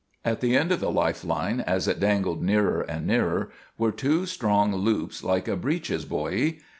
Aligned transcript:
At 0.25 0.41
the 0.41 0.57
end 0.57 0.71
of 0.71 0.79
the 0.79 0.89
life 0.89 1.23
line, 1.23 1.59
as 1.61 1.87
it 1.87 1.99
dangled 1.99 2.41
nearer 2.41 2.81
and 2.81 3.05
nearer, 3.05 3.51
were 3.77 3.91
two 3.91 4.25
strong 4.25 4.73
loops 4.73 5.23
like 5.23 5.47
a 5.47 5.55
breeches 5.55 6.05
buoy. 6.05 6.59